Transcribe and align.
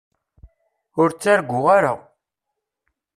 Ur 1.01 1.09
ttargu 1.11 1.59
ara. 1.77 1.93